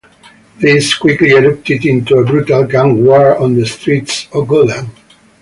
[0.59, 4.87] This quickly erupted into a brutal gang war on the streets of Gotham.